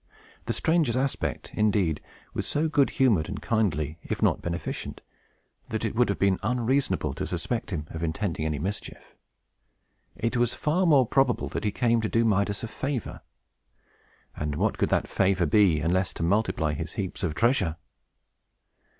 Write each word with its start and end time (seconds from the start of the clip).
The 0.47 0.53
stranger's 0.53 0.97
aspect, 0.97 1.51
indeed, 1.53 2.01
was 2.33 2.47
so 2.47 2.67
good 2.67 2.89
humored 2.97 3.29
and 3.29 3.39
kindly, 3.39 3.99
if 4.01 4.19
not 4.23 4.41
beneficent, 4.41 4.99
that 5.69 5.85
it 5.85 5.93
would 5.93 6.09
have 6.09 6.17
been 6.17 6.39
unreasonable 6.41 7.13
to 7.13 7.27
suspect 7.27 7.69
him 7.69 7.85
of 7.91 8.01
intending 8.01 8.43
any 8.47 8.57
mischief. 8.57 9.13
It 10.15 10.35
was 10.37 10.55
far 10.55 10.87
more 10.87 11.05
probable 11.05 11.49
that 11.49 11.65
he 11.65 11.71
came 11.71 12.01
to 12.01 12.09
do 12.09 12.25
Midas 12.25 12.63
a 12.63 12.67
favor. 12.67 13.21
And 14.35 14.55
what 14.55 14.79
could 14.79 14.89
that 14.89 15.07
favor 15.07 15.45
be, 15.45 15.79
unless 15.81 16.15
to 16.15 16.23
multiply 16.23 16.73
his 16.73 16.93
heaps 16.93 17.21
of 17.21 17.35
treasure? 17.35 17.75